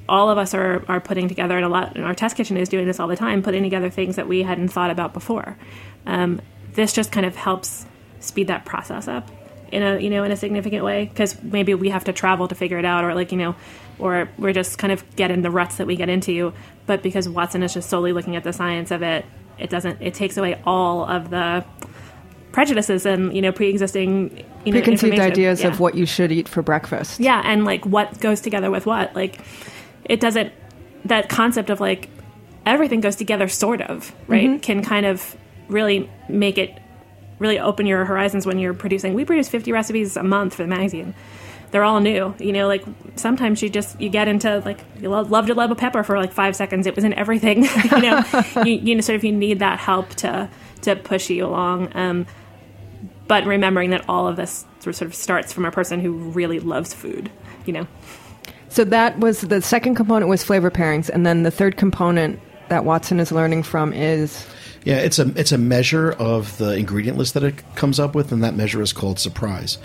[0.08, 1.96] all of us are are putting together, and a lot.
[1.96, 4.44] And our test kitchen is doing this all the time, putting together things that we
[4.44, 5.58] hadn't thought about before.
[6.06, 6.42] Um,
[6.74, 7.86] this just kind of helps
[8.20, 9.30] speed that process up
[9.72, 12.56] in a you know in a significant way because maybe we have to travel to
[12.56, 13.56] figure it out, or like you know,
[14.00, 16.54] or we're just kind of get in the ruts that we get into.
[16.86, 19.26] But because Watson is just solely looking at the science of it,
[19.60, 20.02] it doesn't.
[20.02, 21.64] It takes away all of the
[22.52, 25.68] prejudices and you know pre-existing you know Preconceived ideas Yeah.
[25.68, 27.20] of what you should eat for breakfast.
[27.20, 29.16] Yeah, and like what goes together with what.
[29.16, 29.40] Like
[30.06, 30.52] it doesn't
[31.06, 32.10] that concept of like
[32.66, 34.50] everything goes together sort of, right?
[34.50, 34.60] Mm-hmm.
[34.60, 35.36] Can kind of
[35.68, 36.78] really make it
[37.38, 39.14] really open your horizons when you're producing.
[39.14, 41.14] We produce 50 recipes a month for the magazine.
[41.72, 42.68] They're all new, you know.
[42.68, 42.84] Like
[43.16, 46.18] sometimes you just you get into like you lo- loved a love of pepper for
[46.18, 46.88] like five seconds.
[46.88, 48.24] It was in everything, you know.
[48.66, 50.50] you, you know, sort of you need that help to
[50.82, 51.92] to push you along.
[51.96, 52.26] Um,
[53.28, 56.94] but remembering that all of this sort of starts from a person who really loves
[56.94, 57.32] food,
[57.66, 57.88] you know.
[58.70, 62.86] So that was the second component was flavor pairings, and then the third component that
[62.86, 64.46] Watson is learning from is
[64.84, 68.32] Yeah, it's a it's a measure of the ingredient list that it comes up with,
[68.32, 69.78] and that measure is called surprise.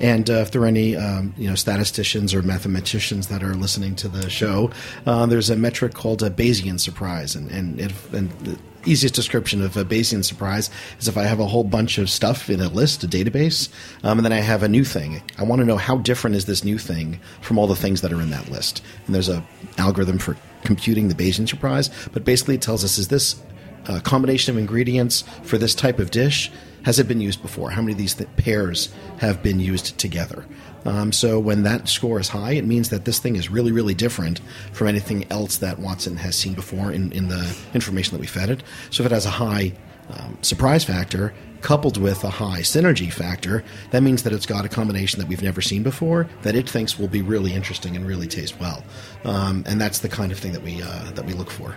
[0.00, 3.94] And uh, if there are any um, you know statisticians or mathematicians that are listening
[3.96, 4.70] to the show,
[5.06, 9.62] uh, there's a metric called a Bayesian surprise, and and, if, and the easiest description
[9.62, 12.68] of a Bayesian surprise is if I have a whole bunch of stuff in a
[12.68, 13.68] list, a database,
[14.02, 15.22] um, and then I have a new thing.
[15.36, 18.12] I want to know how different is this new thing from all the things that
[18.12, 18.82] are in that list.
[19.06, 19.44] And there's a
[19.76, 23.40] algorithm for computing the Bayesian surprise, but basically it tells us is this
[23.86, 26.50] uh, combination of ingredients for this type of dish?
[26.84, 27.70] Has it been used before?
[27.70, 28.88] How many of these th- pairs
[29.18, 30.46] have been used together?
[30.84, 33.94] Um, so when that score is high it means that this thing is really really
[33.94, 34.40] different
[34.72, 38.48] from anything else that watson has seen before in, in the information that we fed
[38.48, 38.62] it.
[38.90, 39.72] So if it has a high
[40.08, 44.68] um, surprise factor coupled with a high synergy factor that means that it's got a
[44.68, 48.28] combination that we've never seen before that it thinks will be really interesting and really
[48.28, 48.82] taste well.
[49.24, 51.74] Um, and that's the kind of thing that we uh, that we look for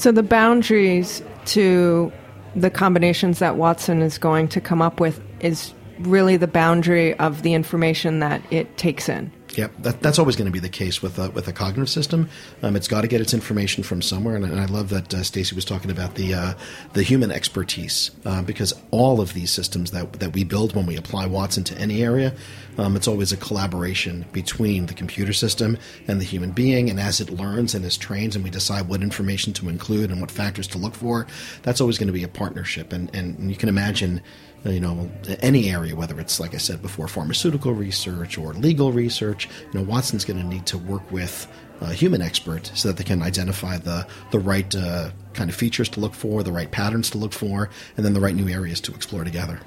[0.00, 2.10] so the boundaries to
[2.56, 7.42] the combinations that Watson is going to come up with is really the boundary of
[7.42, 9.30] the information that it takes in.
[9.56, 12.28] Yep, that, that's always going to be the case with a, with a cognitive system.
[12.62, 15.22] Um, it's got to get its information from somewhere, and, and I love that uh,
[15.22, 16.54] Stacey was talking about the uh,
[16.92, 20.96] the human expertise uh, because all of these systems that that we build when we
[20.96, 22.32] apply Watson to any area,
[22.78, 26.88] um, it's always a collaboration between the computer system and the human being.
[26.88, 30.20] And as it learns and is trained, and we decide what information to include and
[30.20, 31.26] what factors to look for,
[31.62, 32.92] that's always going to be a partnership.
[32.92, 34.22] And and you can imagine
[34.64, 39.48] you know, any area, whether it's like I said before, pharmaceutical research or legal research,
[39.72, 41.46] you know, Watson's going to need to work with
[41.80, 45.88] a human expert so that they can identify the the right uh, kind of features
[45.90, 48.80] to look for, the right patterns to look for, and then the right new areas
[48.82, 49.60] to explore together.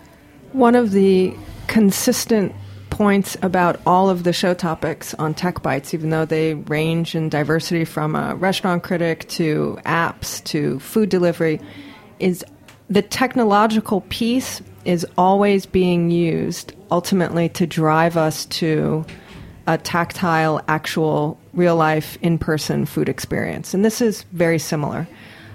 [0.51, 1.33] One of the
[1.67, 2.53] consistent
[2.91, 7.27] points about all of the show topics on Tech Bites, even though they range in
[7.27, 11.59] diversity from a restaurant critic to apps to food delivery,
[12.19, 12.45] is
[12.91, 19.05] the technological piece is always being used ultimately to drive us to
[19.65, 23.73] a tactile, actual, real life, in person food experience.
[23.73, 25.07] And this is very similar.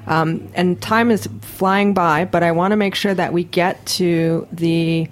[0.06, 3.84] Um, and time is flying by, but I want to make sure that we get
[3.86, 5.08] to the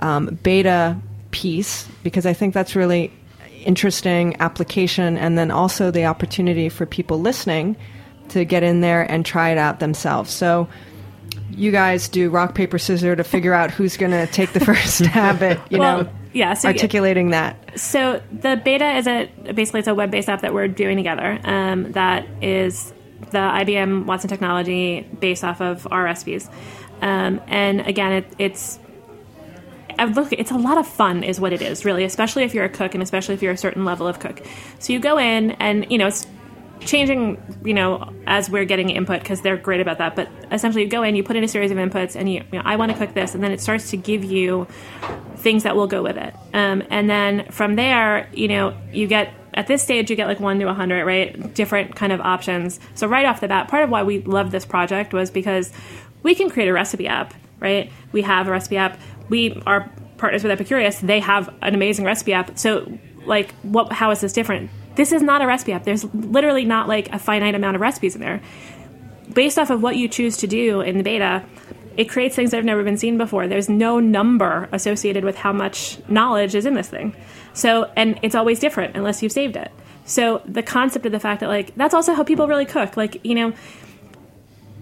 [0.00, 0.96] um, beta
[1.30, 3.12] piece because I think that's really
[3.64, 7.76] interesting application, and then also the opportunity for people listening
[8.30, 10.30] to get in there and try it out themselves.
[10.30, 10.68] So
[11.50, 14.98] you guys do rock paper scissors to figure out who's going to take the first
[15.04, 17.56] stab at you Well, know yeah, so- articulating that.
[17.80, 21.38] So the beta is a basically it's a web-based app that we're doing together.
[21.44, 22.92] Um, that is
[23.30, 26.48] the IBM Watson technology based off of our recipes.
[27.00, 28.78] Um, and again, it, it's
[29.98, 32.64] I look, it's a lot of fun, is what it is, really, especially if you're
[32.64, 34.40] a cook and especially if you're a certain level of cook.
[34.78, 36.26] So you go in and you know it's
[36.80, 40.16] changing, you know, as we're getting input because they're great about that.
[40.16, 42.58] But essentially, you go in, you put in a series of inputs, and you, you
[42.58, 44.66] know, I want to cook this, and then it starts to give you
[45.36, 46.34] things that will go with it.
[46.52, 50.40] Um, and then from there, you know, you get at this stage you get like
[50.40, 51.54] one to a hundred, right?
[51.54, 52.78] Different kind of options.
[52.94, 55.72] So right off the bat, part of why we loved this project was because
[56.22, 57.90] we can create a recipe app, right?
[58.12, 59.00] We have a recipe app.
[59.28, 61.00] We are partners with Epicurious.
[61.00, 62.58] They have an amazing recipe app.
[62.58, 63.92] So like, what?
[63.92, 64.70] How is this different?
[64.98, 65.84] This is not a recipe app.
[65.84, 68.42] There's literally not like a finite amount of recipes in there.
[69.32, 71.44] Based off of what you choose to do in the beta,
[71.96, 73.46] it creates things that have never been seen before.
[73.46, 77.14] There's no number associated with how much knowledge is in this thing.
[77.52, 79.70] So, and it's always different unless you've saved it.
[80.04, 82.96] So, the concept of the fact that, like, that's also how people really cook.
[82.96, 83.52] Like, you know,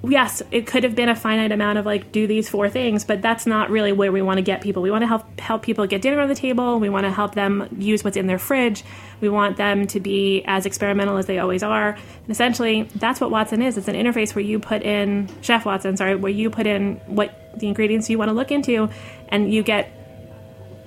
[0.08, 3.22] yes, it could have been a finite amount of like do these four things, but
[3.22, 4.82] that's not really where we want to get people.
[4.82, 6.78] We want to help help people get dinner on the table.
[6.78, 8.84] We want to help them use what's in their fridge.
[9.20, 11.90] We want them to be as experimental as they always are.
[11.90, 13.76] And essentially, that's what Watson is.
[13.78, 17.58] It's an interface where you put in Chef Watson, sorry, where you put in what
[17.58, 18.88] the ingredients you want to look into,
[19.28, 19.90] and you get,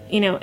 [0.10, 0.40] you know,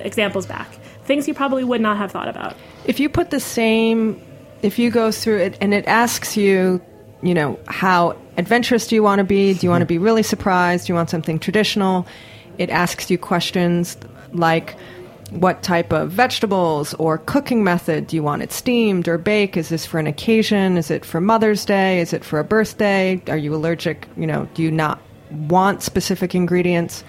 [0.00, 0.68] examples back.
[1.04, 2.56] Things you probably would not have thought about.
[2.84, 4.22] If you put the same,
[4.62, 6.80] if you go through it and it asks you,
[7.22, 9.54] you know, how adventurous do you want to be?
[9.54, 10.86] Do you want to be really surprised?
[10.86, 12.06] Do you want something traditional?
[12.58, 13.96] It asks you questions
[14.32, 14.76] like,
[15.30, 19.56] what type of vegetables or cooking method do you want it steamed or bake?
[19.56, 20.76] Is this for an occasion?
[20.76, 22.00] Is it for Mother's Day?
[22.00, 23.20] Is it for a birthday?
[23.28, 24.06] Are you allergic?
[24.16, 27.02] You know, do you not want specific ingredients?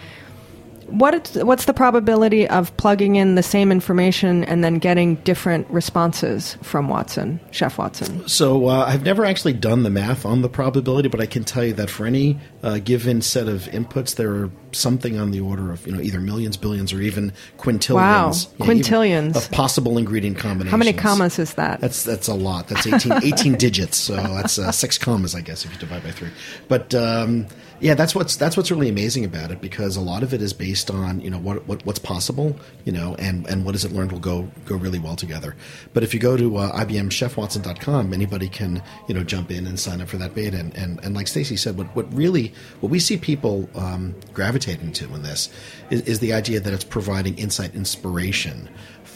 [0.87, 6.57] What what's the probability of plugging in the same information and then getting different responses
[6.61, 8.27] from Watson, Chef Watson?
[8.27, 11.63] So uh, I've never actually done the math on the probability, but I can tell
[11.63, 15.71] you that for any uh, given set of inputs, there are something on the order
[15.71, 17.93] of you know either millions, billions, or even quintillions.
[18.57, 19.35] Wow, quintillions.
[19.35, 20.71] of possible ingredient combinations.
[20.71, 21.81] How many commas is that?
[21.81, 22.69] That's that's a lot.
[22.69, 23.97] That's 18, 18 digits.
[23.97, 26.29] So that's uh, six commas, I guess, if you divide by three.
[26.69, 27.47] But um,
[27.83, 30.53] yeah, that's what's that's what's really amazing about it because a lot of it is
[30.53, 33.91] based on you know what, what what's possible, you know, and and what is it
[33.91, 35.53] learned will go go really well together.
[35.93, 39.99] But if you go to uh, IBMChefWatson.com, anybody can you know jump in and sign
[39.99, 40.57] up for that beta.
[40.57, 44.91] And and, and like Stacey said, what what really what we see people um, gravitating
[44.93, 45.49] to in this
[45.89, 48.69] is, is the idea that it's providing insight, inspiration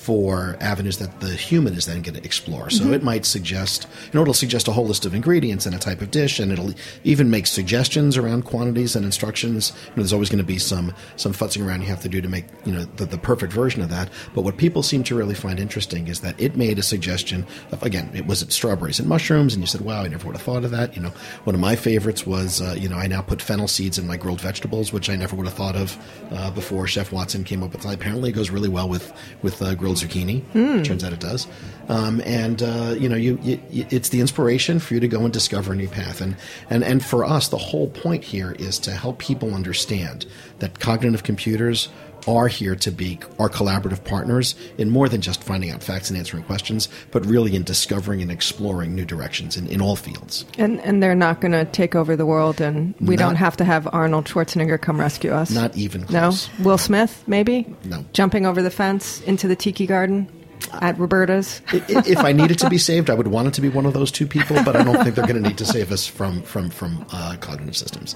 [0.07, 2.69] for avenues that the human is then going to explore.
[2.69, 5.77] So it might suggest, you know, it'll suggest a whole list of ingredients and a
[5.77, 9.73] type of dish, and it'll even make suggestions around quantities and instructions.
[9.75, 12.21] You know, there's always going to be some some futzing around you have to do
[12.21, 14.09] to make you know the, the perfect version of that.
[14.33, 17.83] But what people seem to really find interesting is that it made a suggestion of
[17.83, 20.45] again, it was it strawberries and mushrooms, and you said, "Wow, I never would have
[20.45, 21.11] thought of that." You know,
[21.43, 24.15] one of my favorites was, uh, you know, I now put fennel seeds in my
[24.15, 25.97] grilled vegetables, which I never would have thought of
[26.31, 27.85] uh, before Chef Watson came up with.
[27.85, 27.93] it.
[27.93, 30.41] Apparently, it goes really well with with uh, grilled zucchini.
[30.83, 31.47] Turns out it does.
[31.89, 35.31] Um, and uh, you know, you, you- it's the inspiration for you to go and
[35.33, 36.19] discover a new path.
[36.21, 36.35] And
[36.69, 40.25] and and for us, the whole point here is to help people understand
[40.59, 41.89] that cognitive computers
[42.27, 46.17] are here to be our collaborative partners in more than just finding out facts and
[46.17, 50.45] answering questions, but really in discovering and exploring new directions in, in all fields.
[50.57, 53.57] And and they're not going to take over the world, and we Not- don't have
[53.57, 55.51] to have Arnold Schwarzenegger come rescue us.
[55.51, 56.33] Not even no.
[56.59, 57.65] Will Smith, maybe.
[57.83, 58.05] No.
[58.13, 60.29] Jumping over the fence into the tiki garden
[60.73, 61.61] at Roberta's.
[61.71, 64.11] If I needed to be saved, I would want it to be one of those
[64.11, 66.69] two people, but I don't think they're going to need to save us from from
[66.69, 68.15] from uh, cognitive systems.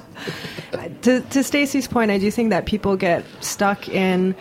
[1.04, 4.36] to to Stacey's point, I do think that people get stuck in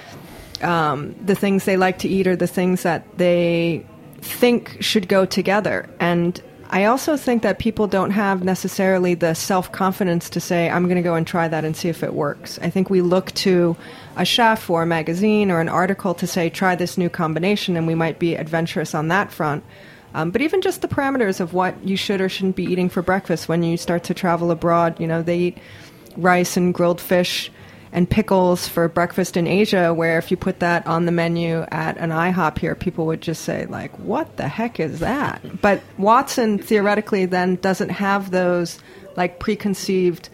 [0.63, 3.87] um, the things they like to eat or the things that they
[4.21, 5.89] think should go together.
[6.01, 6.43] And
[6.73, 10.97] I also think that people don't have necessarily the self confidence to say, I'm going
[10.97, 12.61] to go and try that and see if it works.
[12.63, 13.77] I think we look to
[14.17, 17.89] a chef or a magazine or an article to say, try this new combination, and
[17.89, 19.65] we might be adventurous on that front.
[20.15, 23.03] Um, but even just the parameters of what you should or shouldn't be eating for
[23.03, 25.59] breakfast when you start to travel abroad, you know, they eat
[26.17, 27.51] rice and grilled fish
[27.93, 31.97] and pickles for breakfast in Asia, where if you put that on the menu at
[31.99, 35.61] an IHOP here, people would just say, like, what the heck is that?
[35.61, 38.79] But Watson theoretically then doesn't have those
[39.17, 40.29] like preconceived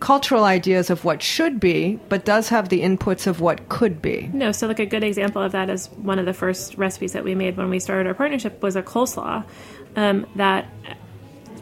[0.00, 4.28] cultural ideas of what should be, but does have the inputs of what could be.
[4.32, 7.22] No, so like a good example of that is one of the first recipes that
[7.22, 9.44] we made when we started our partnership was a coleslaw
[9.94, 10.68] um, that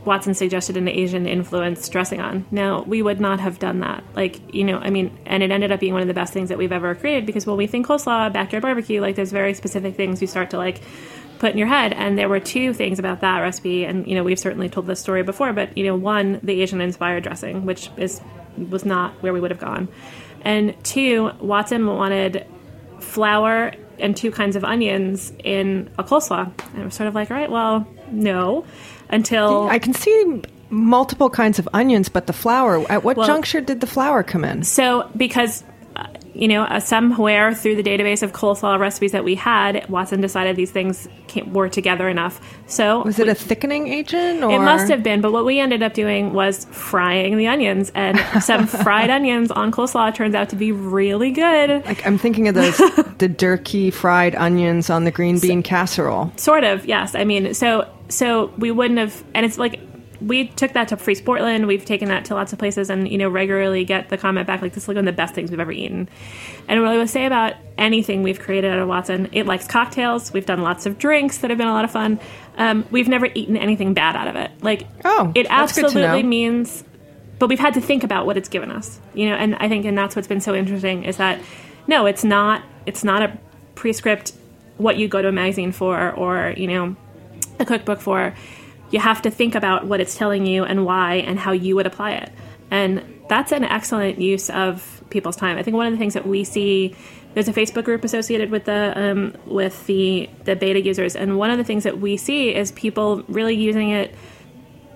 [0.05, 2.47] Watson suggested an Asian influence dressing on.
[2.51, 4.03] Now, we would not have done that.
[4.15, 6.49] Like, you know, I mean, and it ended up being one of the best things
[6.49, 9.97] that we've ever created because when we think coleslaw, backyard barbecue, like there's very specific
[9.97, 10.81] things you start to like
[11.39, 11.93] put in your head.
[11.93, 15.01] And there were two things about that recipe, and you know, we've certainly told this
[15.01, 18.21] story before, but you know, one, the Asian inspired dressing, which is
[18.57, 19.89] was not where we would have gone.
[20.43, 22.47] And two, Watson wanted
[23.01, 26.51] flour and two kinds of onions in a coleslaw.
[26.73, 28.65] And I was sort of like, all right, well, no
[29.11, 32.85] until I can see multiple kinds of onions, but the flour.
[32.91, 34.63] At what well, juncture did the flour come in?
[34.65, 35.65] So because.
[36.35, 40.57] You know, uh, somewhere through the database of coleslaw recipes that we had, Watson decided
[40.57, 42.41] these things came, were together enough.
[42.67, 44.43] So was it we, a thickening agent?
[44.43, 44.53] Or?
[44.53, 45.21] It must have been.
[45.21, 49.73] But what we ended up doing was frying the onions, and some fried onions on
[49.73, 51.85] coleslaw turns out to be really good.
[51.85, 52.77] Like I'm thinking of those
[53.19, 56.33] the jerky fried onions on the green bean so, casserole.
[56.37, 57.15] Sort of, yes.
[57.15, 59.81] I mean, so so we wouldn't have, and it's like
[60.21, 61.67] we took that to Feast Portland.
[61.67, 64.63] We've taken that to lots of places, and you know regularly get the comment back
[64.63, 66.09] like this is like one of the best things we've ever eaten.
[66.69, 70.33] And what I would say about anything we've created at Watson, it likes cocktails.
[70.33, 72.21] We've done lots of drinks that have been a lot of fun.
[72.57, 74.51] Um, we've never eaten anything bad out of it.
[74.63, 76.85] Like oh, it absolutely means,
[77.39, 79.01] but we've had to think about what it's given us.
[79.15, 81.41] You know, and I think and that's what's been so interesting is that
[81.87, 82.63] no, it's not.
[82.87, 83.39] It's not a
[83.75, 84.33] prescript
[84.77, 86.97] what you go to a magazine for, or you know
[87.59, 88.35] a cookbook for,
[88.91, 91.87] you have to think about what it's telling you and why and how you would
[91.87, 92.33] apply it.
[92.71, 95.59] And that's an excellent use of people's time.
[95.59, 96.97] I think one of the things that we see
[97.35, 101.51] there's a Facebook group associated with the um, with the the beta users, and one
[101.51, 104.15] of the things that we see is people really using it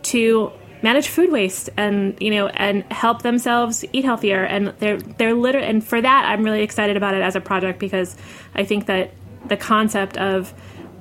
[0.04, 0.50] to
[0.82, 4.42] manage food waste and you know and help themselves eat healthier.
[4.42, 7.78] And they're they're literally and for that I'm really excited about it as a project
[7.78, 8.16] because
[8.54, 9.12] I think that
[9.46, 10.52] the concept of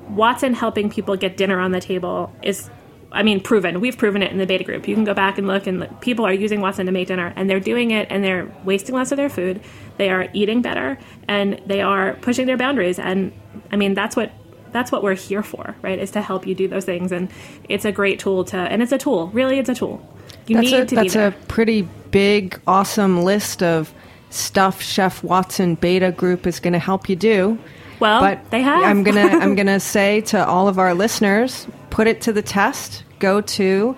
[0.10, 2.70] Watson helping people get dinner on the table is
[3.14, 3.80] I mean, proven.
[3.80, 4.88] We've proven it in the beta group.
[4.88, 7.49] You can go back and look, and people are using Watson to make dinner, and
[7.49, 9.61] they're doing it, and they're wasting less of their food.
[9.97, 10.97] They are eating better,
[11.28, 12.97] and they are pushing their boundaries.
[12.99, 13.32] And
[13.72, 14.32] I mean, that's what
[14.72, 15.99] that's what we're here for, right?
[15.99, 17.30] Is to help you do those things, and
[17.70, 18.57] it's a great tool to.
[18.57, 19.28] And it's a tool.
[19.28, 20.05] Really, it's a tool.
[20.47, 23.93] You that's need a, to that's a pretty big, awesome list of
[24.30, 27.59] stuff Chef Watson Beta Group is going to help you do.
[28.04, 28.84] Well, but they have.
[28.84, 33.04] I'm gonna I'm gonna say to all of our listeners, put it to the test.
[33.20, 33.97] Go to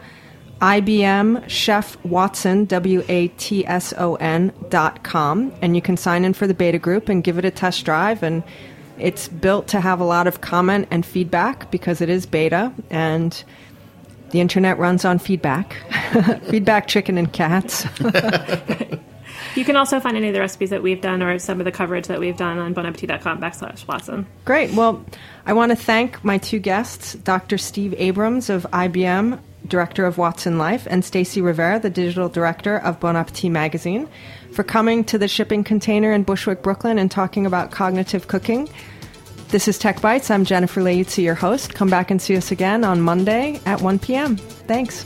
[0.62, 6.24] IBM Chef Watson W A T S O N dot com, and you can sign
[6.24, 8.22] in for the beta group and give it a test drive.
[8.22, 8.44] And
[9.00, 13.44] it's built to have a lot of comment and feedback because it is beta and.
[14.32, 15.78] The internet runs on feedback.
[16.50, 17.86] feedback, chicken, and cats.
[19.56, 21.72] You can also find any of the recipes that we've done or some of the
[21.72, 24.26] coverage that we've done on bonappetit.com backslash Watson.
[24.44, 24.74] Great.
[24.74, 25.06] Well,
[25.46, 27.58] I want to thank my two guests, Dr.
[27.58, 33.00] Steve Abrams of IBM, Director of Watson Life, and Stacey Rivera, the Digital Director of
[33.00, 34.08] Bon Appetit Magazine,
[34.52, 38.70] for coming to the shipping container in Bushwick, Brooklyn, and talking about cognitive cooking.
[39.50, 40.32] This is Tech Bites.
[40.32, 41.74] I'm Jennifer Leuzzi, your host.
[41.74, 44.38] Come back and see us again on Monday at 1 p.m.
[44.38, 45.06] Thanks.